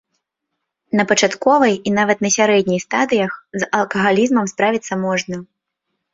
На 0.99 1.03
пачатковай 1.11 1.75
і 1.89 1.93
нават 1.97 2.23
на 2.27 2.31
сярэдняй 2.37 2.81
стадыях 2.87 3.31
з 3.59 3.71
алкагалізмам 3.83 4.45
справіцца 4.55 4.93
можна. 5.07 5.35